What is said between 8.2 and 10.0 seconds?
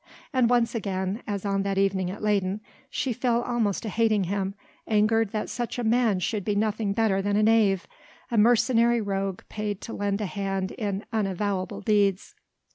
a mercenary rogue paid to